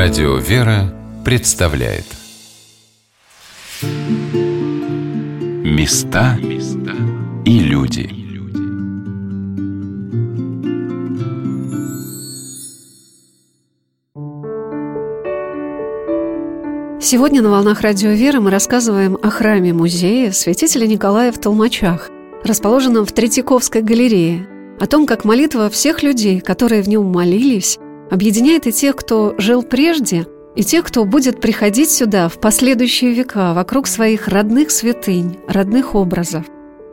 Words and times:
Радио 0.00 0.36
«Вера» 0.36 0.94
представляет. 1.24 2.04
Места 5.64 6.38
и 7.44 7.58
люди. 7.58 8.08
Сегодня 17.00 17.42
на 17.42 17.50
«Волнах 17.50 17.80
Радио 17.80 18.10
Веры» 18.10 18.38
мы 18.38 18.52
рассказываем 18.52 19.18
о 19.20 19.30
храме-музее 19.30 20.32
святителя 20.32 20.86
Николая 20.86 21.32
в 21.32 21.40
Толмачах, 21.40 22.08
расположенном 22.44 23.04
в 23.04 23.10
Третьяковской 23.10 23.82
галерее, 23.82 24.46
о 24.78 24.86
том, 24.86 25.06
как 25.06 25.24
молитва 25.24 25.68
всех 25.68 26.04
людей, 26.04 26.38
которые 26.38 26.82
в 26.82 26.88
нем 26.88 27.04
молились, 27.06 27.80
объединяет 28.10 28.66
и 28.66 28.72
тех, 28.72 28.96
кто 28.96 29.34
жил 29.38 29.62
прежде, 29.62 30.26
и 30.56 30.64
тех, 30.64 30.84
кто 30.84 31.04
будет 31.04 31.40
приходить 31.40 31.90
сюда 31.90 32.28
в 32.28 32.40
последующие 32.40 33.12
века 33.12 33.54
вокруг 33.54 33.86
своих 33.86 34.28
родных 34.28 34.70
святынь, 34.70 35.38
родных 35.46 35.94
образов. 35.94 36.44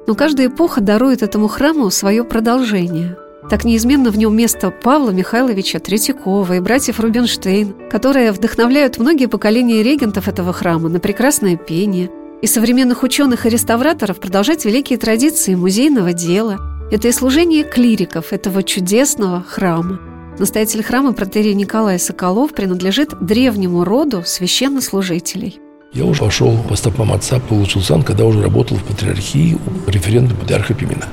Но 0.07 0.13
каждая 0.13 0.47
эпоха 0.47 0.81
дарует 0.81 1.23
этому 1.23 1.47
храму 1.47 1.89
свое 1.89 2.23
продолжение. 2.23 3.17
Так 3.49 3.63
неизменно 3.63 4.11
в 4.11 4.17
нем 4.17 4.35
место 4.35 4.71
Павла 4.71 5.11
Михайловича 5.11 5.79
Третьякова 5.79 6.53
и 6.53 6.59
братьев 6.59 6.99
Рубинштейн, 6.99 7.75
которые 7.89 8.31
вдохновляют 8.31 8.97
многие 8.97 9.27
поколения 9.27 9.83
регентов 9.83 10.27
этого 10.27 10.51
храма 10.51 10.89
на 10.89 10.99
прекрасное 10.99 11.55
пение, 11.55 12.09
и 12.41 12.47
современных 12.47 13.03
ученых 13.03 13.45
и 13.45 13.49
реставраторов 13.49 14.19
продолжать 14.19 14.65
великие 14.65 14.99
традиции 14.99 15.55
музейного 15.55 16.13
дела. 16.13 16.57
Это 16.91 17.07
и 17.07 17.11
служение 17.11 17.63
клириков 17.63 18.33
этого 18.33 18.61
чудесного 18.61 19.41
храма. 19.41 20.14
Настоятель 20.37 20.83
храма 20.83 21.13
протерей 21.13 21.53
Николай 21.53 21.97
Соколов 21.97 22.53
принадлежит 22.53 23.13
древнему 23.21 23.85
роду 23.85 24.23
священнослужителей. 24.25 25.59
Я 25.93 26.03
уже 26.03 26.19
пошел 26.19 26.57
по 26.57 26.75
стопам 26.75 27.13
отца, 27.13 27.39
получил 27.39 27.81
сан, 27.81 28.03
когда 28.03 28.25
уже 28.25 28.41
работал 28.41 28.75
в 28.75 28.83
патриархии 28.83 29.57
у 29.87 29.89
референта 29.89 30.35
патриарха 30.35 30.73
Пимена. 30.73 31.05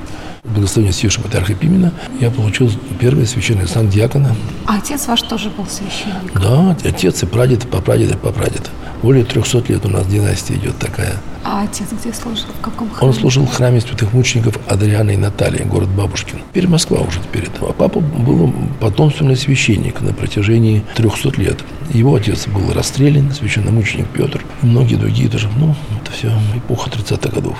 Благословение 0.42 0.92
Святейшего 0.92 1.22
Патриарха 1.22 1.54
Пимена 1.54 1.92
я 2.18 2.32
получил 2.32 2.68
первый 2.98 3.26
священный 3.26 3.68
сан 3.68 3.88
диакона. 3.88 4.34
А 4.66 4.78
отец 4.78 5.06
ваш 5.06 5.22
тоже 5.22 5.50
был 5.50 5.66
священник? 5.66 6.32
Да, 6.34 6.76
отец 6.84 7.22
и 7.22 7.26
прадед, 7.26 7.70
папрадед 7.70 8.12
и 8.12 8.16
папрадед. 8.16 8.68
Более 9.02 9.24
300 9.24 9.64
лет 9.68 9.84
у 9.84 9.88
нас 9.88 10.06
династия 10.06 10.54
идет 10.54 10.78
такая. 10.78 11.14
А 11.44 11.62
отец 11.62 11.88
где 11.90 12.12
служил? 12.12 12.46
В 12.60 12.60
каком 12.60 12.88
храме? 12.88 13.08
Он 13.08 13.12
служил 13.12 13.44
в 13.46 13.52
храме 13.52 13.80
святых 13.80 14.12
мучеников 14.12 14.58
Адриана 14.68 15.10
и 15.10 15.16
Натальи, 15.16 15.64
город 15.64 15.88
Бабушкин. 15.88 16.38
Теперь 16.50 16.68
Москва 16.68 17.00
уже 17.00 17.18
теперь 17.20 17.44
это. 17.44 17.66
А 17.68 17.72
папа 17.72 17.98
был 17.98 18.52
потомственный 18.80 19.36
священник 19.36 20.00
на 20.00 20.12
протяжении 20.12 20.84
300 20.94 21.40
лет. 21.40 21.58
Его 21.90 22.14
отец 22.14 22.46
был 22.46 22.72
расстрелян, 22.72 23.32
священномученик 23.32 24.06
Петр. 24.08 24.44
И 24.62 24.66
многие 24.66 24.94
другие 24.94 25.28
тоже. 25.28 25.48
Ну, 25.58 25.74
это 26.00 26.12
все 26.12 26.32
эпоха 26.56 26.88
30-х 26.90 27.28
годов. 27.34 27.58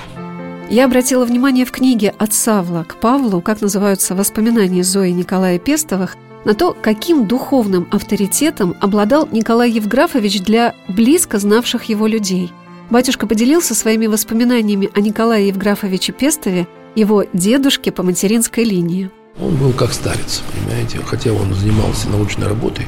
Я 0.69 0.85
обратила 0.85 1.25
внимание 1.25 1.65
в 1.65 1.71
книге 1.71 2.13
от 2.17 2.33
Савла 2.33 2.83
к 2.83 2.95
Павлу, 2.95 3.41
как 3.41 3.61
называются 3.61 4.15
воспоминания 4.15 4.83
Зои 4.83 5.09
Николая 5.09 5.59
Пестовых, 5.59 6.15
на 6.45 6.53
то, 6.53 6.75
каким 6.79 7.25
духовным 7.25 7.87
авторитетом 7.91 8.75
обладал 8.81 9.27
Николай 9.31 9.71
Евграфович 9.71 10.41
для 10.41 10.75
близко 10.87 11.39
знавших 11.39 11.85
его 11.85 12.07
людей. 12.07 12.51
Батюшка 12.89 13.27
поделился 13.27 13.75
своими 13.75 14.07
воспоминаниями 14.07 14.89
о 14.93 15.01
Николае 15.01 15.47
Евграфовиче 15.47 16.11
Пестове, 16.11 16.67
его 16.95 17.25
дедушке 17.33 17.91
по 17.91 18.03
материнской 18.03 18.63
линии. 18.63 19.09
Он 19.39 19.55
был 19.55 19.71
как 19.71 19.93
старец, 19.93 20.43
понимаете, 20.53 20.99
хотя 21.03 21.33
он 21.33 21.53
занимался 21.53 22.07
научной 22.09 22.47
работой, 22.47 22.87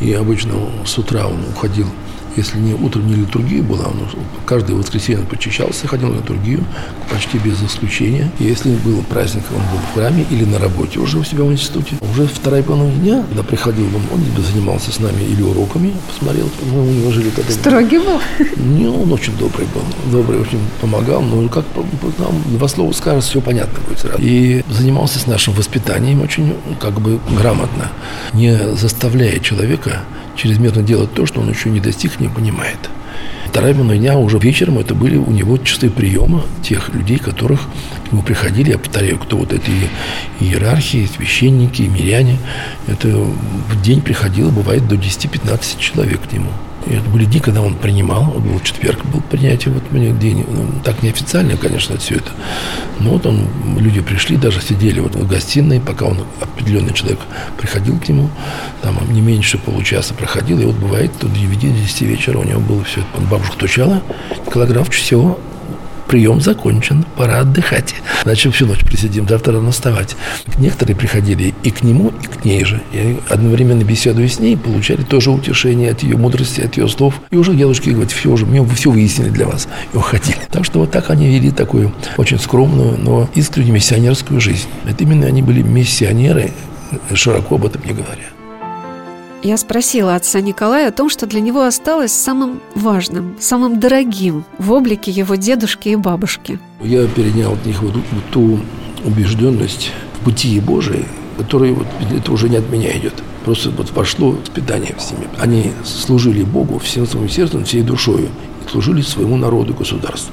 и 0.00 0.12
обычно 0.12 0.54
с 0.86 0.96
утра 0.96 1.26
он 1.26 1.40
уходил 1.48 1.86
если 2.36 2.58
не 2.58 2.74
утром 2.74 3.06
не 3.06 3.14
литургия 3.14 3.62
была, 3.62 3.86
он 3.86 4.08
каждое 4.46 4.74
воскресенье 4.74 5.24
почищался, 5.26 5.86
ходил 5.86 6.08
на 6.08 6.16
литургию 6.16 6.64
почти 7.10 7.38
без 7.38 7.62
исключения. 7.62 8.30
Если 8.38 8.74
был 8.76 9.02
праздник, 9.02 9.44
он 9.50 9.62
был 9.62 9.78
в 9.78 9.94
храме 9.94 10.24
или 10.30 10.44
на 10.44 10.58
работе 10.58 10.98
уже 10.98 11.18
у 11.18 11.24
себя 11.24 11.44
в 11.44 11.52
институте. 11.52 11.96
Уже 12.00 12.26
вторая 12.26 12.62
половина 12.62 12.92
дня, 12.92 13.24
когда 13.28 13.42
приходил 13.42 13.86
он, 13.86 14.02
он 14.12 14.42
занимался 14.42 14.92
с 14.92 15.00
нами 15.00 15.22
или 15.22 15.42
уроками, 15.42 15.94
посмотрел, 16.08 16.48
мы 16.72 16.82
у 16.82 16.90
него 16.90 17.10
жили 17.12 17.30
тогда. 17.30 17.52
Строгий 17.52 17.98
был? 17.98 18.20
Не, 18.56 18.86
он 18.86 19.12
очень 19.12 19.36
добрый 19.36 19.66
был. 19.74 19.82
Добрый, 20.10 20.40
очень 20.40 20.60
помогал, 20.80 21.22
но 21.22 21.48
как 21.48 21.64
нам 22.18 22.42
два 22.56 22.68
слова 22.68 22.92
скажет, 22.92 23.24
все 23.24 23.40
понятно 23.40 23.78
будет 23.86 23.98
сразу. 23.98 24.18
И 24.20 24.64
занимался 24.70 25.18
с 25.18 25.26
нашим 25.26 25.54
воспитанием 25.54 26.22
очень 26.22 26.54
как 26.80 27.00
бы 27.00 27.20
грамотно, 27.30 27.90
не 28.32 28.74
заставляя 28.74 29.38
человека 29.38 30.02
чрезмерно 30.36 30.82
делать 30.82 31.12
то, 31.14 31.26
что 31.26 31.40
он 31.40 31.50
еще 31.50 31.70
не 31.70 31.80
достиг, 31.80 32.20
не 32.20 32.28
понимает. 32.28 32.78
Вторая 33.46 33.74
половина 33.74 33.98
дня 33.98 34.16
уже 34.16 34.38
вечером 34.38 34.78
это 34.78 34.94
были 34.94 35.16
у 35.16 35.30
него 35.30 35.58
чистые 35.58 35.90
приемы 35.90 36.42
тех 36.62 36.88
людей, 36.94 37.18
которых 37.18 37.68
к 38.08 38.12
нему 38.12 38.22
приходили, 38.22 38.70
я 38.70 38.78
повторяю, 38.78 39.18
кто 39.18 39.36
вот 39.36 39.52
эти 39.52 39.70
иерархии, 40.40 41.06
священники, 41.06 41.82
миряне. 41.82 42.38
Это 42.86 43.08
в 43.08 43.82
день 43.82 44.00
приходило, 44.00 44.50
бывает, 44.50 44.88
до 44.88 44.94
10-15 44.94 45.78
человек 45.78 46.20
к 46.28 46.32
нему. 46.32 46.50
Это 46.92 47.08
были 47.08 47.24
дни, 47.24 47.40
когда 47.40 47.62
он 47.62 47.74
принимал, 47.74 48.24
был 48.24 48.60
четверг, 48.60 49.04
был 49.06 49.20
принятие, 49.22 49.72
вот 49.72 49.90
мне 49.92 50.10
день, 50.10 50.44
ну, 50.48 50.80
так 50.84 51.02
неофициально, 51.02 51.56
конечно, 51.56 51.96
все 51.96 52.16
это. 52.16 52.30
Но 53.00 53.10
вот 53.10 53.26
он, 53.26 53.48
люди 53.78 54.00
пришли, 54.00 54.36
даже 54.36 54.60
сидели 54.60 55.00
вот 55.00 55.14
в 55.14 55.26
гостиной, 55.26 55.80
пока 55.80 56.06
он, 56.06 56.18
определенный 56.40 56.92
человек, 56.92 57.20
приходил 57.58 57.98
к 57.98 58.08
нему, 58.08 58.28
там 58.82 58.98
не 59.10 59.20
меньше 59.20 59.58
получаса 59.58 60.14
проходил, 60.14 60.60
и 60.60 60.64
вот 60.64 60.76
бывает, 60.76 61.12
до 61.20 61.26
9-10 61.28 62.04
вечера 62.04 62.38
у 62.38 62.44
него 62.44 62.60
было 62.60 62.84
все 62.84 63.00
это, 63.00 63.20
бабушка 63.22 63.56
тучала, 63.56 64.02
Николай 64.46 64.68
Графович 64.68 64.98
всего 65.00 65.38
прием 66.12 66.42
закончен, 66.42 67.06
пора 67.16 67.38
отдыхать. 67.40 67.94
Значит, 68.24 68.54
всю 68.54 68.66
ночь 68.66 68.84
присидим, 68.84 69.26
завтра 69.26 69.54
рано 69.54 69.72
вставать. 69.72 70.14
Некоторые 70.58 70.94
приходили 70.94 71.54
и 71.62 71.70
к 71.70 71.82
нему, 71.82 72.12
и 72.22 72.26
к 72.26 72.44
ней 72.44 72.66
же. 72.66 72.82
И 72.92 73.18
одновременно 73.30 73.82
беседуя 73.82 74.28
с 74.28 74.38
ней, 74.38 74.58
получали 74.58 75.04
тоже 75.04 75.30
утешение 75.30 75.90
от 75.92 76.02
ее 76.02 76.18
мудрости, 76.18 76.60
от 76.60 76.76
ее 76.76 76.86
слов. 76.88 77.14
И 77.30 77.36
уже 77.36 77.54
дедушки 77.54 77.88
говорят, 77.88 78.12
все 78.12 78.28
уже, 78.30 78.44
мы 78.44 78.62
все 78.74 78.90
выяснили 78.90 79.30
для 79.30 79.46
вас. 79.46 79.68
И 79.94 79.96
уходили. 79.96 80.36
Так 80.50 80.66
что 80.66 80.80
вот 80.80 80.90
так 80.90 81.08
они 81.08 81.28
вели 81.28 81.50
такую 81.50 81.94
очень 82.18 82.38
скромную, 82.38 82.98
но 82.98 83.26
искренне 83.34 83.70
миссионерскую 83.70 84.38
жизнь. 84.38 84.68
Это 84.84 85.04
именно 85.04 85.26
они 85.26 85.40
были 85.40 85.62
миссионеры, 85.62 86.52
широко 87.14 87.54
об 87.54 87.64
этом 87.64 87.82
не 87.86 87.94
говоря. 87.94 88.41
Я 89.42 89.56
спросила 89.56 90.14
отца 90.14 90.40
Николая 90.40 90.88
о 90.88 90.92
том, 90.92 91.08
что 91.08 91.26
для 91.26 91.40
него 91.40 91.62
осталось 91.62 92.12
самым 92.12 92.60
важным, 92.76 93.34
самым 93.40 93.80
дорогим 93.80 94.44
в 94.58 94.70
облике 94.70 95.10
его 95.10 95.34
дедушки 95.34 95.88
и 95.88 95.96
бабушки. 95.96 96.60
Я 96.80 97.08
перенял 97.08 97.54
от 97.54 97.66
них 97.66 97.82
вот, 97.82 97.94
ту 98.30 98.60
убежденность 99.04 99.90
в 100.20 100.26
бытии 100.26 100.60
Божией, 100.60 101.06
которая 101.36 101.72
вот, 101.72 101.88
это 102.16 102.30
уже 102.30 102.48
не 102.48 102.56
от 102.56 102.70
меня 102.70 102.96
идет. 102.96 103.14
Просто 103.44 103.70
вот 103.70 103.90
пошло 103.90 104.30
воспитание 104.30 104.94
в 104.96 105.02
семье. 105.02 105.26
Они 105.38 105.72
служили 105.84 106.44
Богу 106.44 106.78
всем 106.78 107.04
своим 107.04 107.28
сердцем, 107.28 107.64
всей 107.64 107.82
душою 107.82 108.28
и 108.64 108.70
служили 108.70 109.02
своему 109.02 109.36
народу, 109.36 109.74
государству 109.74 110.32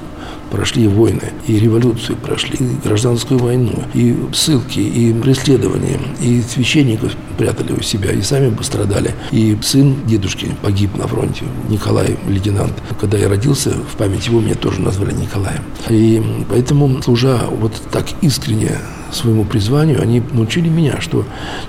прошли 0.50 0.88
войны, 0.88 1.32
и 1.46 1.58
революцию 1.58 2.16
прошли, 2.16 2.56
и 2.58 2.86
гражданскую 2.88 3.38
войну, 3.38 3.84
и 3.94 4.16
ссылки, 4.32 4.80
и 4.80 5.12
преследования, 5.12 6.00
и 6.20 6.42
священников 6.42 7.12
прятали 7.38 7.72
у 7.72 7.82
себя, 7.82 8.12
и 8.12 8.22
сами 8.22 8.54
пострадали. 8.54 9.14
И 9.30 9.56
сын 9.62 9.96
дедушки 10.06 10.48
погиб 10.62 10.96
на 10.96 11.06
фронте, 11.06 11.44
Николай, 11.68 12.16
лейтенант. 12.28 12.74
Когда 13.00 13.16
я 13.16 13.28
родился, 13.28 13.70
в 13.70 13.96
память 13.96 14.26
его 14.26 14.40
меня 14.40 14.54
тоже 14.54 14.80
назвали 14.80 15.12
Николаем. 15.12 15.62
И 15.88 16.22
поэтому, 16.48 17.02
служа 17.02 17.40
вот 17.50 17.72
так 17.90 18.06
искренне 18.20 18.78
своему 19.12 19.44
призванию, 19.44 20.02
они 20.02 20.22
научили 20.32 20.68
меня, 20.68 21.00
что 21.00 21.24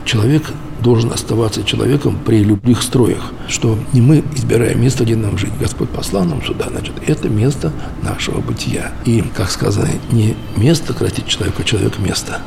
человек 0.06 0.44
должен 0.82 1.12
оставаться 1.12 1.64
человеком 1.64 2.18
при 2.26 2.44
любых 2.44 2.82
строях, 2.82 3.32
что 3.48 3.78
не 3.94 4.02
мы 4.02 4.24
избираем 4.36 4.82
место, 4.82 5.04
где 5.04 5.16
нам 5.16 5.38
жить. 5.38 5.52
Господь 5.60 5.90
послал 5.90 6.26
нам 6.26 6.44
сюда, 6.44 6.68
значит, 6.70 6.94
это 7.06 7.30
место 7.30 7.72
нашего 8.02 8.42
бытия. 8.42 8.92
И, 9.06 9.24
как 9.36 9.52
сказано, 9.52 9.88
не 10.12 10.36
место 10.56 10.94
красить 10.94 11.28
человека, 11.28 11.62
а 11.62 11.66
человек 11.66 12.00
место. 12.00 12.42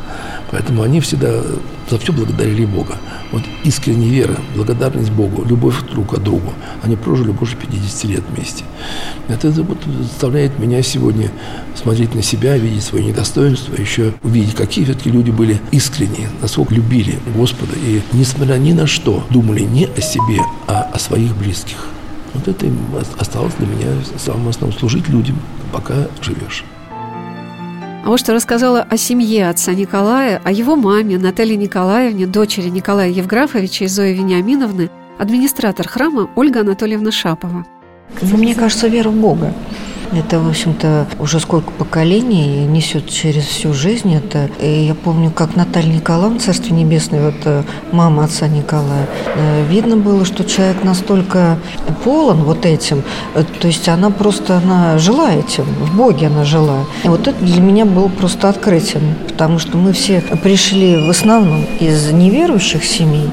Поэтому 0.50 0.82
они 0.82 1.00
всегда 1.00 1.42
за 1.90 1.98
все 1.98 2.12
благодарили 2.12 2.64
Бога. 2.64 2.96
Вот 3.32 3.42
искренняя 3.64 4.10
вера, 4.10 4.36
благодарность 4.54 5.10
Богу, 5.10 5.44
любовь 5.44 5.82
друг 5.90 6.14
к 6.14 6.18
другу. 6.18 6.52
Они 6.82 6.96
прожили 6.96 7.32
больше 7.32 7.56
50 7.56 8.04
лет 8.04 8.22
вместе. 8.30 8.64
Это 9.28 9.50
заставляет 9.50 10.58
меня 10.58 10.82
сегодня 10.82 11.30
смотреть 11.74 12.14
на 12.14 12.22
себя, 12.22 12.56
видеть 12.56 12.84
свое 12.84 13.04
недостоинство, 13.04 13.74
еще 13.74 14.14
увидеть, 14.22 14.54
какие 14.54 14.84
все-таки 14.84 15.10
люди 15.10 15.30
были 15.30 15.60
искренние, 15.72 16.28
насколько 16.40 16.74
любили 16.74 17.18
Господа 17.34 17.72
и, 17.74 18.00
несмотря 18.24 18.54
ни 18.54 18.72
на 18.72 18.86
что, 18.86 19.22
думали 19.28 19.60
не 19.60 19.84
о 19.84 20.00
себе, 20.00 20.40
а 20.66 20.88
о 20.94 20.98
своих 20.98 21.36
близких. 21.36 21.76
Вот 22.32 22.48
это 22.48 22.66
осталось 23.18 23.52
для 23.58 23.66
меня 23.66 23.88
самым 24.16 24.48
основным– 24.48 24.78
служить 24.80 25.10
людям, 25.10 25.36
пока 25.70 25.94
живешь. 26.22 26.64
А 26.88 28.06
вот 28.06 28.18
что 28.18 28.32
рассказала 28.32 28.80
о 28.80 28.96
семье 28.96 29.50
отца 29.50 29.74
Николая, 29.74 30.40
о 30.42 30.50
его 30.50 30.74
маме 30.74 31.18
Наталье 31.18 31.56
Николаевне, 31.56 32.26
дочери 32.26 32.70
Николая 32.70 33.10
Евграфовича 33.10 33.84
и 33.84 33.88
Зои 33.88 34.14
Вениаминовны, 34.14 34.88
администратор 35.18 35.86
храма 35.86 36.30
Ольга 36.34 36.60
Анатольевна 36.60 37.12
Шапова. 37.12 37.66
Ну, 38.22 38.36
мне 38.38 38.54
кажется, 38.54 38.88
вера 38.88 39.10
в 39.10 39.16
Бога. 39.16 39.52
Это, 40.12 40.38
в 40.38 40.48
общем-то, 40.48 41.06
уже 41.18 41.40
сколько 41.40 41.70
поколений 41.72 42.66
несет 42.66 43.08
через 43.08 43.44
всю 43.44 43.72
жизнь 43.72 44.14
это. 44.14 44.48
И 44.60 44.86
я 44.86 44.94
помню, 44.94 45.30
как 45.30 45.56
Наталья 45.56 45.92
Николаевна, 45.92 46.38
Царство 46.38 46.74
Небесное, 46.74 47.26
вот 47.26 47.34
э, 47.44 47.62
мама 47.92 48.24
отца 48.24 48.46
Николая, 48.48 49.08
э, 49.34 49.66
видно 49.68 49.96
было, 49.96 50.24
что 50.24 50.44
человек 50.44 50.84
настолько 50.84 51.58
полон 52.04 52.44
вот 52.44 52.66
этим, 52.66 53.02
э, 53.34 53.44
то 53.60 53.66
есть 53.66 53.88
она 53.88 54.10
просто, 54.10 54.58
она 54.58 54.98
жила 54.98 55.32
этим, 55.32 55.64
в 55.64 55.96
Боге 55.96 56.26
она 56.28 56.44
жила. 56.44 56.84
И 57.02 57.08
вот 57.08 57.26
это 57.26 57.44
для 57.44 57.60
меня 57.60 57.84
было 57.84 58.08
просто 58.08 58.48
открытием, 58.48 59.14
потому 59.28 59.58
что 59.58 59.76
мы 59.76 59.92
все 59.92 60.20
пришли 60.42 61.06
в 61.06 61.10
основном 61.10 61.64
из 61.80 62.10
неверующих 62.12 62.84
семей, 62.84 63.30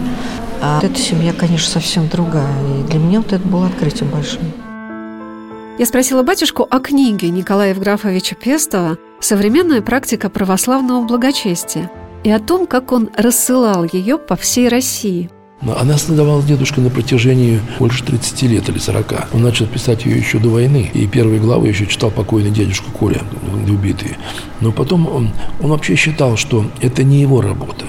а 0.62 0.80
эта 0.82 1.00
семья, 1.00 1.34
конечно, 1.34 1.70
совсем 1.70 2.08
другая. 2.08 2.54
И 2.80 2.84
для 2.90 3.00
меня 3.00 3.20
вот 3.20 3.34
это 3.34 3.48
было 3.48 3.68
открытием 3.68 4.10
большим. 4.12 4.42
Я 5.78 5.86
спросила 5.86 6.22
батюшку 6.22 6.68
о 6.70 6.80
книге 6.80 7.30
Николая 7.30 7.70
Евграфовича 7.70 8.36
Пестова 8.36 8.98
«Современная 9.20 9.82
практика 9.82 10.30
православного 10.30 11.06
благочестия» 11.06 11.90
и 12.24 12.30
о 12.30 12.40
том, 12.40 12.68
как 12.68 12.92
он 12.92 13.10
рассылал 13.16 13.86
ее 13.86 14.18
по 14.18 14.36
всей 14.36 14.68
России– 14.68 15.30
она 15.64 15.98
создавалась 15.98 16.46
дедушка 16.46 16.82
на 16.82 16.90
протяжении 16.90 17.62
больше 17.78 18.04
30 18.04 18.42
лет 18.44 18.70
или 18.70 18.80
40. 18.80 19.28
Он 19.34 19.44
начал 19.44 19.68
писать 19.68 20.06
ее 20.06 20.18
еще 20.18 20.40
до 20.40 20.50
войны. 20.50 20.90
И 20.94 21.06
первые 21.06 21.40
главы 21.40 21.68
еще 21.68 21.86
читал 21.86 22.10
покойный 22.10 22.50
дедушка 22.50 22.90
Коля, 22.92 23.22
убитые. 23.70 24.18
Но 24.60 24.72
потом 24.72 25.08
он, 25.08 25.30
он 25.62 25.70
вообще 25.70 25.96
считал, 25.96 26.36
что 26.36 26.66
это 26.82 27.04
не 27.04 27.22
его 27.22 27.42
работа. 27.42 27.81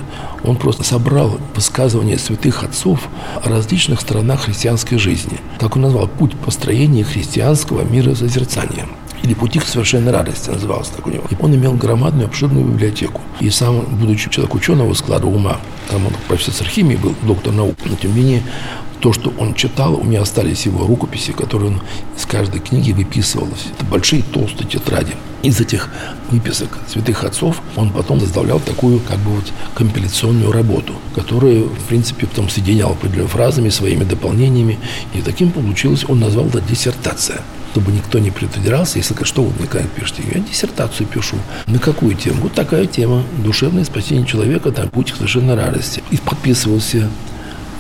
Он 0.45 0.57
просто 0.57 0.83
собрал 0.85 1.39
высказывания 1.55 2.19
святых 2.19 2.65
отцов 2.65 3.09
о 3.43 3.49
различных 3.49 4.01
сторонах 4.01 4.43
христианской 4.43 4.99
жизни. 4.99 5.39
Так 5.59 5.77
он 5.77 5.83
назвал 5.83 6.09
«Путь 6.09 6.37
построения 6.37 7.05
христианского 7.05 7.83
мира 7.83 8.15
созерцания» 8.15 8.87
или 9.23 9.35
«Пути 9.35 9.61
к 9.61 9.67
совершенной 9.67 10.11
радости» 10.11 10.51
назывался 10.51 10.95
так 10.95 11.07
у 11.07 11.11
него. 11.11 11.25
И 11.31 11.37
он 11.39 11.55
имел 11.55 11.75
громадную, 11.75 12.27
обширную 12.27 12.67
библиотеку. 12.67 13.21
И 13.41 13.51
сам, 13.51 13.83
будучи 13.83 14.31
человек 14.31 14.55
ученого 14.55 14.95
склада 14.95 15.27
ума, 15.27 15.59
там 15.89 16.07
он 16.07 16.13
профессор 16.27 16.67
химии 16.67 16.97
был, 16.97 17.15
доктор 17.23 17.53
наук, 17.53 17.77
но 17.85 17.95
тем 17.97 18.15
не 18.15 18.23
менее 18.23 18.43
то, 19.03 19.13
что 19.13 19.35
он 19.37 19.55
читал, 19.55 19.97
у 19.97 20.05
меня 20.05 20.23
остались 20.23 20.65
его 20.65 20.87
рукописи, 20.87 21.33
которые 21.33 21.73
он 21.73 21.83
из 22.17 22.25
каждой 22.25 22.61
книги 22.61 22.93
выписывал. 22.93 23.49
Это 23.75 23.85
большие 23.85 24.23
толстые 24.23 24.69
тетради. 24.69 25.15
Из 25.43 25.61
этих 25.61 25.89
выписок 26.31 26.79
святых 26.87 27.25
отцов 27.25 27.61
он 27.75 27.91
потом 27.91 28.21
составлял 28.21 28.61
такую 28.61 29.01
как 29.01 29.19
бы 29.19 29.33
вот 29.33 29.53
компиляционную 29.75 30.53
работу, 30.53 30.95
которая, 31.17 31.63
в 31.63 31.85
принципе, 31.89 32.29
потом 32.29 32.49
соединял 32.49 32.93
определенными 32.93 33.29
фразами, 33.29 33.71
своими 33.71 34.05
дополнениями. 34.05 34.79
И 35.15 35.21
таким 35.21 35.51
получилось, 35.51 36.05
он 36.09 36.21
назвал 36.21 36.47
это 36.47 36.61
диссертация 36.61 37.43
чтобы 37.73 37.91
никто 37.91 38.19
не 38.19 38.31
придирался, 38.31 38.99
если 38.99 39.17
что 39.25 39.45
вы 39.45 39.53
мне 39.59 39.67
как 39.67 39.89
пишете, 39.93 40.23
я 40.31 40.41
диссертацию 40.41 41.07
пишу. 41.07 41.37
На 41.67 41.79
какую 41.79 42.15
тему? 42.15 42.43
Вот 42.43 42.53
такая 42.53 42.85
тема. 42.85 43.25
Душевное 43.43 43.85
спасение 43.85 44.27
человека, 44.27 44.71
там, 44.73 44.91
путь 44.91 45.13
к 45.13 45.17
совершенной 45.17 45.55
радости. 45.55 46.03
И 46.11 46.19
подписывался 46.19 47.09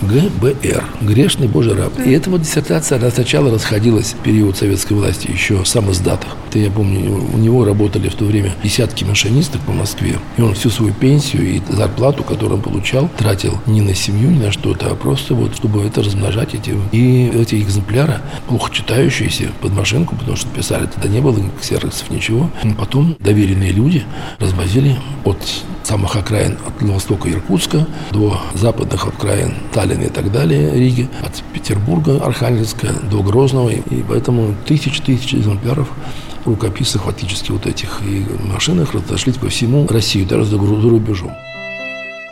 ГБР– 0.03 0.85
«Грешный 1.01 1.49
Божий 1.49 1.75
раб». 1.75 1.93
И 2.05 2.11
эта 2.11 2.31
вот 2.31 2.43
диссертация, 2.43 2.99
она 2.99 3.11
сначала 3.11 3.51
расходилась 3.51 4.15
в 4.15 4.23
период 4.23 4.57
советской 4.57 4.95
власти 4.95 5.31
еще 5.31 5.65
сам 5.65 5.91
издатах. 5.91 6.37
Это 6.49 6.59
я 6.59 6.71
помню, 6.71 7.29
у 7.33 7.39
него 7.39 7.65
работали 7.65 8.09
в 8.09 8.15
то 8.15 8.25
время 8.25 8.55
десятки 8.63 9.05
машинисток 9.05 9.61
по 9.63 9.73
Москве. 9.73 10.19
И 10.37 10.43
он 10.43 10.55
всю 10.55 10.71
свою 10.71 10.93
пенсию 10.93 11.57
и 11.57 11.63
зарплату, 11.71 12.25
которую 12.25 12.57
он 12.57 12.63
получал, 12.63 13.09
тратил 13.17 13.59
не 13.67 13.81
на 13.81 13.95
семью, 13.95 14.31
не 14.31 14.41
на 14.41 14.53
что-то, 14.53 14.91
а 14.91 14.95
просто 14.95 15.35
вот, 15.35 15.55
чтобы 15.57 15.85
это 15.85 16.03
размножать. 16.03 16.55
Эти. 16.55 16.75
И 16.93 17.29
эти 17.29 17.55
экземпляры, 17.57 18.21
плохо 18.49 18.73
читающиеся 18.75 19.51
под 19.61 19.73
машинку, 19.73 20.17
потому 20.17 20.37
что 20.37 20.49
писали 20.49 20.87
тогда 20.87 21.09
не 21.09 21.21
было 21.21 21.39
сервисов, 21.61 22.11
ничего. 22.11 22.51
Потом 22.79 23.17
доверенные 23.21 23.73
люди 23.73 24.05
развозили 24.39 24.97
от 25.25 25.39
самых 25.83 26.17
окраин 26.17 26.59
от 26.67 26.83
востока 26.83 27.31
Иркутска 27.31 27.87
до 28.13 28.41
западных 28.55 29.07
окраин 29.07 29.55
Таллина 29.73 29.92
и 30.01 30.09
так 30.09 30.33
далее, 30.33 30.73
Риги, 30.75 31.09
от 31.23 31.43
Петербурга, 31.53 32.23
Архангельска 32.25 32.89
до 33.11 33.23
Грозного. 33.23 33.71
И 33.71 34.05
поэтому 34.09 34.55
тысячи-тысячи 34.67 35.37
экземпляров 35.37 35.89
рукописных 36.45 37.05
фактически 37.05 37.53
вот 37.53 37.67
этих 37.67 38.01
и 38.03 38.25
машинах 38.45 38.95
разошлись 38.95 39.37
по 39.37 39.49
всему 39.49 39.87
России, 39.87 40.25
даже 40.25 40.45
за 40.45 40.59
рубежом. 40.59 41.33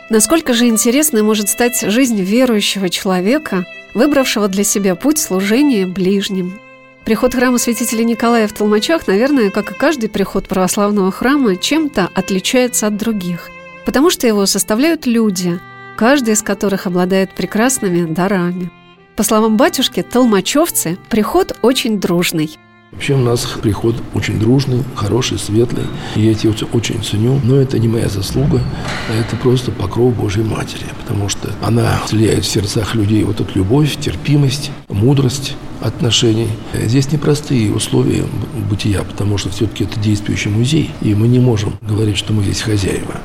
Насколько 0.09 0.53
же 0.53 0.67
интересной 0.67 1.21
может 1.21 1.47
стать 1.47 1.81
жизнь 1.81 2.19
верующего 2.19 2.89
человека, 2.89 3.65
выбравшего 3.93 4.47
для 4.47 4.63
себя 4.63 4.95
путь 4.95 5.17
служения 5.17 5.85
ближним– 5.85 6.59
Приход 7.05 7.33
храма 7.33 7.57
святителя 7.57 8.03
Николая 8.03 8.47
в 8.47 8.53
Толмачах, 8.53 9.07
наверное, 9.07 9.49
как 9.49 9.71
и 9.71 9.75
каждый 9.75 10.07
приход 10.07 10.47
православного 10.47 11.11
храма, 11.11 11.55
чем-то 11.55 12.09
отличается 12.13 12.85
от 12.85 12.95
других, 12.95 13.49
потому 13.85 14.11
что 14.11 14.27
его 14.27 14.45
составляют 14.45 15.07
люди, 15.07 15.59
каждый 16.01 16.33
из 16.33 16.41
которых 16.41 16.87
обладает 16.87 17.35
прекрасными 17.35 18.11
дарами. 18.11 18.71
По 19.15 19.21
словам 19.21 19.55
батюшки, 19.55 20.01
толмачевцы– 20.01 20.97
приход 21.09 21.55
очень 21.61 21.99
дружный– 21.99 22.57
Вообще 22.91 23.13
у 23.13 23.19
нас 23.19 23.45
приход 23.61 23.95
очень 24.13 24.37
дружный, 24.37 24.83
хороший, 24.95 25.39
светлый. 25.39 25.85
И 26.17 26.23
я 26.23 26.31
эти 26.31 26.47
очень 26.47 27.01
ценю. 27.01 27.39
Но 27.41 27.55
это 27.55 27.79
не 27.79 27.87
моя 27.87 28.09
заслуга, 28.09 28.61
а 29.09 29.13
это 29.13 29.37
просто 29.37 29.71
покров 29.71 30.13
Божьей 30.13 30.43
Матери. 30.43 30.83
Потому 30.99 31.29
что 31.29 31.53
она 31.61 32.01
вселяет 32.05 32.43
в 32.43 32.49
сердцах 32.49 32.93
людей 32.93 33.23
вот 33.23 33.39
эту 33.39 33.57
любовь, 33.57 33.95
терпимость, 33.95 34.71
мудрость 34.89 35.55
отношений. 35.79 36.49
Здесь 36.73 37.09
непростые 37.13 37.73
условия 37.73 38.25
бытия, 38.69 39.03
потому 39.03 39.37
что 39.37 39.49
все-таки 39.49 39.85
это 39.85 39.97
действующий 40.01 40.49
музей, 40.49 40.91
и 40.99 41.15
мы 41.15 41.29
не 41.29 41.39
можем 41.39 41.77
говорить, 41.81 42.17
что 42.17 42.33
мы 42.33 42.43
здесь 42.43 42.61
хозяева. 42.61 43.21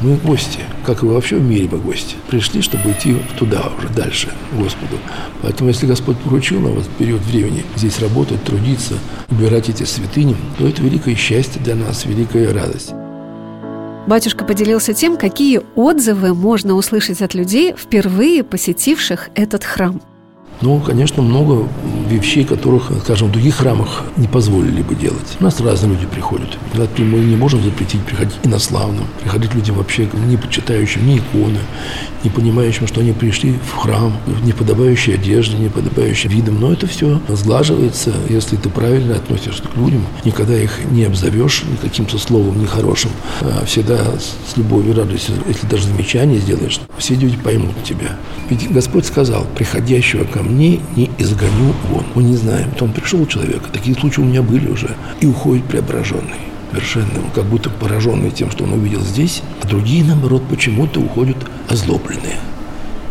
Мы 0.00 0.16
гости, 0.16 0.60
как 0.84 1.02
и 1.02 1.06
вообще 1.06 1.36
в 1.36 1.42
мире 1.42 1.68
мы 1.70 1.78
гости. 1.78 2.16
Пришли, 2.28 2.62
чтобы 2.62 2.90
идти 2.90 3.16
туда 3.38 3.70
уже, 3.78 3.88
дальше, 3.88 4.28
Господу. 4.52 4.98
Поэтому, 5.42 5.70
если 5.70 5.86
Господь 5.86 6.18
поручил 6.18 6.60
нам 6.60 6.74
в 6.74 6.88
период 6.98 7.22
времени 7.22 7.64
здесь 7.76 8.00
работать, 8.00 8.42
трудиться, 8.44 8.94
убирать 9.30 9.68
эти 9.68 9.84
святыни, 9.84 10.36
то 10.58 10.66
это 10.66 10.82
великое 10.82 11.14
счастье 11.14 11.60
для 11.62 11.74
нас, 11.74 12.04
великая 12.04 12.52
радость. 12.52 12.92
Батюшка 14.06 14.44
поделился 14.44 14.92
тем, 14.92 15.16
какие 15.16 15.62
отзывы 15.76 16.34
можно 16.34 16.74
услышать 16.74 17.22
от 17.22 17.34
людей, 17.34 17.74
впервые 17.76 18.42
посетивших 18.42 19.30
этот 19.34 19.64
храм– 19.64 20.02
ну, 20.60 20.80
конечно, 20.80 21.22
много 21.22 21.68
вещей, 22.18 22.44
которых, 22.44 22.90
скажем, 23.02 23.28
в 23.28 23.32
других 23.32 23.56
храмах 23.56 24.04
не 24.16 24.28
позволили 24.28 24.82
бы 24.82 24.94
делать. 24.94 25.36
У 25.40 25.44
нас 25.44 25.60
разные 25.60 25.92
люди 25.92 26.06
приходят. 26.06 26.58
Например, 26.74 27.18
мы 27.18 27.24
не 27.24 27.36
можем 27.36 27.62
запретить 27.62 28.02
приходить 28.02 28.34
инославным, 28.42 29.04
приходить 29.22 29.54
людям 29.54 29.76
вообще 29.76 30.08
не 30.28 30.36
почитающим 30.36 31.06
ни 31.06 31.18
иконы, 31.18 31.58
не 32.22 32.30
понимающим, 32.30 32.86
что 32.86 33.00
они 33.00 33.12
пришли 33.12 33.54
в 33.66 33.76
храм, 33.76 34.12
в 34.26 34.44
неподобающей 34.46 35.14
одежде, 35.14 35.56
неподобающим 35.56 36.30
видом. 36.30 36.60
Но 36.60 36.72
это 36.72 36.86
все 36.86 37.20
сглаживается, 37.28 38.12
если 38.28 38.56
ты 38.56 38.68
правильно 38.68 39.16
относишься 39.16 39.62
к 39.62 39.76
людям, 39.76 40.04
никогда 40.24 40.56
их 40.56 40.84
не 40.90 41.04
обзовешь 41.04 41.64
каким-то 41.82 42.18
словом 42.18 42.60
нехорошим, 42.60 43.10
а 43.40 43.64
всегда 43.66 43.98
с 44.18 44.56
любовью 44.56 44.92
и 44.92 44.96
радостью, 44.96 45.34
если 45.46 45.66
даже 45.66 45.86
замечание 45.86 46.38
сделаешь, 46.38 46.80
все 46.98 47.14
люди 47.14 47.36
поймут 47.36 47.74
тебя. 47.84 48.16
Ведь 48.48 48.70
Господь 48.70 49.06
сказал, 49.06 49.46
приходящего 49.54 50.24
ко 50.24 50.42
мне 50.42 50.80
не 50.96 51.10
изгоню 51.18 51.74
вон. 51.90 52.03
Мы 52.14 52.22
не 52.22 52.36
знаем, 52.36 52.70
то 52.72 52.84
он 52.84 52.92
пришел 52.92 53.26
человек, 53.26 53.62
такие 53.72 53.96
случаи 53.96 54.20
у 54.20 54.24
меня 54.24 54.42
были 54.42 54.68
уже, 54.70 54.90
и 55.20 55.26
уходит 55.26 55.64
преображенный 55.64 56.54
совершенно, 56.74 57.30
как 57.34 57.44
будто 57.44 57.70
пораженный 57.70 58.30
тем, 58.30 58.50
что 58.50 58.64
он 58.64 58.72
увидел 58.72 59.00
здесь, 59.00 59.42
а 59.62 59.66
другие, 59.66 60.04
наоборот, 60.04 60.42
почему-то 60.48 61.00
уходят 61.00 61.36
озлобленные. 61.68 62.38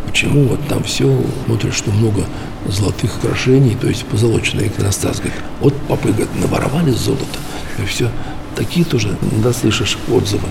Почему 0.05 0.43
вот 0.43 0.59
там 0.67 0.83
все, 0.83 1.17
смотришь, 1.45 1.75
что 1.75 1.91
много 1.91 2.25
золотых 2.67 3.17
украшений, 3.17 3.75
то 3.79 3.87
есть 3.87 4.05
позолоченный 4.05 4.67
иконостас, 4.67 5.17
говорит, 5.17 5.39
вот 5.61 5.73
попы, 5.87 6.09
говорит, 6.09 6.35
наворовали 6.39 6.91
золото, 6.91 7.39
и 7.81 7.85
все. 7.85 8.09
Такие 8.55 8.85
тоже, 8.85 9.17
да, 9.43 9.51
слышишь 9.51 9.97
отзывы. 10.11 10.47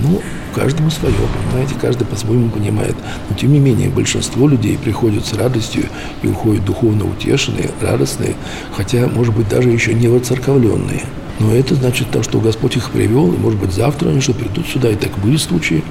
Ну, 0.00 0.20
каждому 0.54 0.90
свое, 0.90 1.14
понимаете, 1.48 1.74
каждый 1.80 2.06
по-своему 2.06 2.50
понимает. 2.50 2.96
Но 3.28 3.36
тем 3.36 3.52
не 3.52 3.60
менее, 3.60 3.88
большинство 3.88 4.48
людей 4.48 4.76
приходят 4.76 5.24
с 5.26 5.32
радостью 5.32 5.84
и 6.22 6.28
уходят 6.28 6.64
духовно 6.64 7.04
утешенные, 7.04 7.70
радостные, 7.80 8.34
хотя, 8.72 9.06
может 9.06 9.34
быть, 9.34 9.48
даже 9.48 9.70
еще 9.70 9.94
не 9.94 10.08
воцерковленные. 10.08 11.04
Но 11.38 11.54
это 11.54 11.74
значит 11.74 12.10
то, 12.10 12.22
что 12.22 12.40
Господь 12.40 12.76
их 12.76 12.90
привел, 12.90 13.32
и, 13.32 13.36
может 13.36 13.60
быть, 13.60 13.72
завтра 13.72 14.08
они 14.08 14.20
что 14.20 14.32
придут 14.32 14.66
сюда. 14.66 14.90
И 14.90 14.96
так 14.96 15.16
были 15.18 15.36
случаи. 15.36 15.82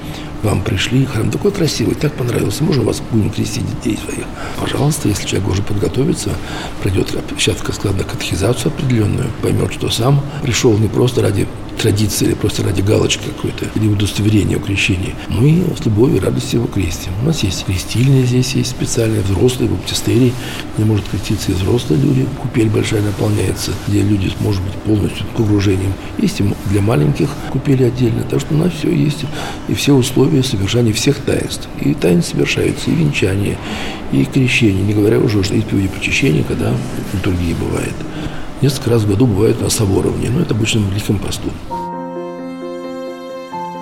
Вам 0.42 0.62
пришли, 0.62 1.04
храм 1.04 1.30
такой 1.30 1.50
красивый, 1.50 1.94
так 1.94 2.12
понравился. 2.12 2.62
Можно 2.62 2.84
вас 2.84 3.02
будем 3.10 3.30
крестить 3.30 3.64
детей 3.66 3.98
своих? 4.04 4.26
Пожалуйста, 4.60 5.08
если 5.08 5.26
человек 5.26 5.48
уже 5.48 5.62
подготовится, 5.62 6.30
пройдет 6.82 7.16
сейчас, 7.38 7.56
как 7.62 7.74
сказано, 7.74 8.04
катехизацию 8.04 8.72
определенную, 8.72 9.30
поймет, 9.42 9.72
что 9.72 9.88
сам 9.88 10.20
пришел 10.42 10.76
не 10.78 10.88
просто 10.88 11.22
ради 11.22 11.46
традиции 11.76 12.26
или 12.26 12.34
просто 12.34 12.62
ради 12.64 12.80
галочки 12.80 13.24
какой-то, 13.28 13.66
или 13.74 13.86
удостоверения 13.88 14.56
о 14.56 14.60
крещении. 14.60 15.14
Мы 15.28 15.64
с 15.78 15.84
любовью 15.84 16.16
и 16.16 16.20
радостью 16.20 16.60
его 16.60 16.68
крестим. 16.68 17.12
У 17.22 17.26
нас 17.26 17.42
есть 17.42 17.64
крестильные 17.64 18.24
здесь, 18.24 18.54
есть 18.54 18.70
специальные 18.70 19.22
взрослые 19.22 19.70
баптистерии, 19.70 20.32
где 20.76 20.86
может 20.86 21.08
креститься 21.08 21.52
и 21.52 21.54
взрослые 21.54 22.00
люди. 22.00 22.26
Купель 22.40 22.68
большая 22.68 23.02
наполняется, 23.02 23.72
где 23.86 24.02
люди, 24.02 24.32
может 24.40 24.62
быть, 24.62 24.74
полностью 24.74 25.26
погружением. 25.36 25.92
Есть 26.18 26.40
и 26.40 26.44
для 26.70 26.80
маленьких 26.80 27.28
купели 27.50 27.84
отдельно. 27.84 28.22
Так 28.28 28.40
что 28.40 28.54
у 28.54 28.58
нас 28.58 28.72
все 28.72 28.90
есть. 28.90 29.24
И 29.68 29.74
все 29.74 29.94
условия 29.94 30.42
совершения 30.42 30.92
всех 30.92 31.18
таинств. 31.18 31.68
И 31.80 31.94
таинств 31.94 32.32
совершаются, 32.32 32.90
и 32.90 32.94
венчание, 32.94 33.56
и 34.12 34.24
крещение. 34.24 34.82
Не 34.82 34.94
говоря 34.94 35.18
уже 35.18 35.38
о 35.38 35.42
исповеди 35.42 35.88
почищения, 35.88 36.44
когда 36.44 36.72
литургии 37.12 37.54
бывает. 37.54 37.94
Несколько 38.62 38.90
раз 38.90 39.02
в 39.02 39.08
году 39.08 39.26
бывает 39.26 39.60
на 39.60 39.68
соборовне, 39.68 40.30
но 40.30 40.40
это 40.40 40.54
обычно 40.54 40.80
в 40.80 40.90
Великом 40.90 41.18
посту. 41.18 41.50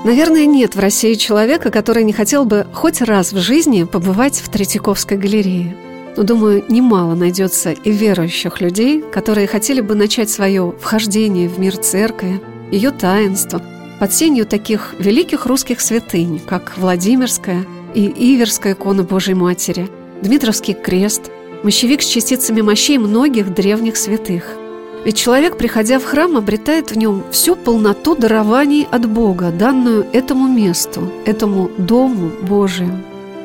Наверное, 0.05 0.45
нет 0.45 0.75
в 0.75 0.81
России 0.81 1.15
человека, 1.15 1.71
который 1.71 2.05
не 2.05 2.13
хотел 2.13 2.45
бы 2.45 2.67
хоть 2.73 3.01
раз 3.01 3.33
в 3.33 3.39
жизни 3.39 3.85
побывать 3.85 4.39
в 4.39 4.51
Третьяковской 4.51 5.17
галерее. 5.17 5.75
Но, 6.17 6.23
думаю, 6.23 6.65
немало 6.69 7.15
найдется 7.15 7.73
и 7.73 7.91
верующих 7.91 8.61
людей, 8.61 9.03
которые 9.03 9.47
хотели 9.47 9.81
бы 9.81 9.95
начать 9.95 10.31
свое 10.31 10.75
вхождение 10.81 11.49
в 11.49 11.59
мир 11.59 11.77
церкви, 11.77 12.41
ее 12.71 12.91
таинство, 12.91 13.61
под 14.01 14.13
сенью 14.13 14.47
таких 14.47 14.95
великих 14.99 15.47
русских 15.47 15.81
святынь, 15.81 16.41
как 16.47 16.75
Владимирская 16.77 17.65
и 17.95 18.07
Иверская 18.07 18.75
икона 18.75 19.03
Божьей 19.03 19.35
Матери, 19.35 19.89
Дмитровский 20.23 20.75
крест, 20.75 21.31
мощевик 21.63 22.03
с 22.03 22.07
частицами 22.07 22.61
мощей 22.61 22.99
многих 22.99 23.53
древних 23.53 23.97
святых– 23.97 24.45
ведь 25.05 25.19
человек, 25.19 25.59
приходя 25.59 25.99
в 25.99 26.05
храм, 26.05 26.37
обретает 26.37 26.91
в 26.91 26.97
нем 26.97 27.25
всю 27.31 27.57
полноту 27.57 28.17
дарований 28.17 28.89
от 28.91 29.07
Бога, 29.07 29.51
данную 29.51 30.07
этому 30.13 30.49
месту, 30.49 31.13
этому 31.27 31.71
Дому 31.77 32.31
Божию. 32.43 33.03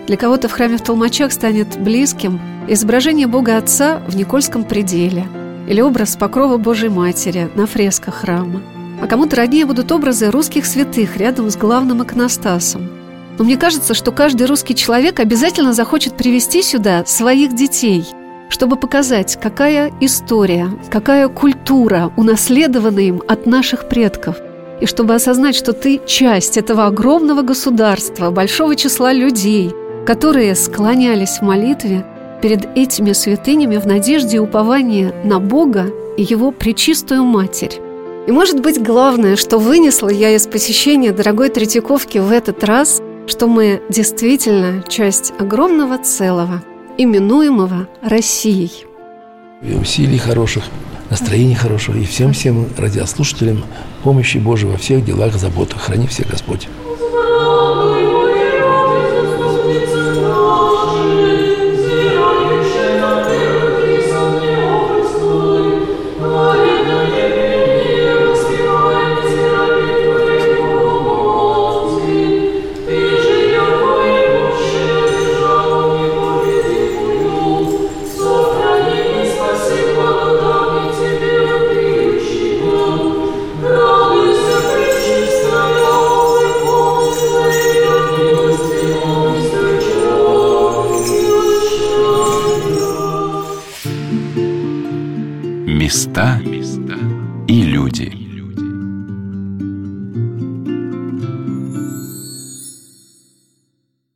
Для 0.10 0.18
кого-то 0.18 0.48
в 0.48 0.54
храме 0.54 0.78
в 0.78 0.82
Толмачах 0.82 1.32
станет 1.32 1.80
близким 1.80 2.42
изображение 2.68 3.28
Бога 3.28 3.58
Отца 3.58 4.02
в 4.08 4.16
Никольском 4.16 4.64
пределе 4.64 5.28
или 5.68 5.82
образ 5.82 6.16
покрова 6.16 6.58
Божьей 6.58 6.90
Матери 6.90 7.48
на 7.54 7.68
фресках 7.68 8.16
храма. 8.16 8.60
А 9.04 9.06
кому-то 9.06 9.36
роднее 9.36 9.68
будут 9.68 9.92
образы 9.92 10.32
русских 10.32 10.66
святых 10.66 11.16
рядом 11.18 11.52
с 11.52 11.56
главным 11.56 12.02
иконостасом. 12.02 12.90
Но 13.38 13.44
мне 13.44 13.56
кажется, 13.56 13.94
что 13.94 14.12
каждый 14.12 14.48
русский 14.48 14.74
человек 14.74 15.20
обязательно 15.20 15.74
захочет 15.74 16.18
привести 16.18 16.64
сюда 16.64 17.06
своих 17.06 17.54
детей– 17.54 18.04
чтобы 18.50 18.78
показать, 18.78 19.38
какая 19.40 19.92
история, 20.02 20.72
какая 20.90 21.28
культура 21.28 22.12
унаследована 22.18 22.98
им 22.98 23.22
от 23.28 23.46
наших 23.46 23.88
предков, 23.88 24.38
и 24.82 24.88
чтобы 24.88 25.14
осознать, 25.14 25.56
что 25.56 25.72
ты 25.72 26.02
часть 26.08 26.58
этого 26.58 26.88
огромного 26.88 27.44
государства, 27.44 28.32
большого 28.32 28.76
числа 28.76 29.14
людей, 29.14 29.72
которые 30.06 30.56
склонялись 30.56 31.38
в 31.38 31.42
молитве 31.42 32.06
перед 32.42 32.66
этими 32.78 33.14
святынями 33.14 33.78
в 33.78 33.86
надежде 33.86 34.38
и 34.38 34.40
уповании 34.40 35.14
на 35.24 35.40
Бога 35.40 35.92
и 36.18 36.24
Его 36.24 36.52
Пречистую 36.52 37.24
Матерь. 37.24 37.80
И, 38.28 38.32
может 38.32 38.62
быть, 38.62 38.82
главное, 38.82 39.36
что 39.36 39.58
вынесла 39.58 40.10
я 40.10 40.36
из 40.36 40.48
посещения 40.48 41.12
дорогой 41.12 41.50
Третьяковки 41.50 42.18
в 42.18 42.32
этот 42.32 42.64
раз, 42.64 43.02
что 43.28 43.48
мы 43.48 43.82
действительно 43.90 44.84
часть 44.88 45.34
огромного 45.40 45.98
целого– 45.98 46.64
именуемого 47.00 47.88
Россией. 48.02 48.86
Усилий 49.62 50.18
хороших, 50.18 50.64
настроения 51.10 51.56
хорошего 51.56 51.98
и 51.98 52.04
всем-всем 52.04 52.68
радиослушателям 52.78 53.64
помощи 54.04 54.38
Божьей 54.38 54.70
во 54.70 54.78
всех 54.78 55.06
делах, 55.06 55.34
заботах. 55.36 55.82
Храни 55.82 56.08
всех 56.08 56.30
Господь. 56.30 56.68